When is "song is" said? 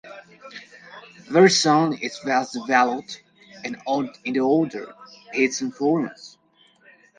1.51-2.17